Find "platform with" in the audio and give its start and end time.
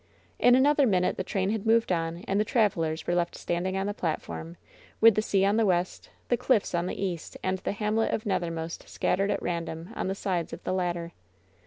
3.93-5.13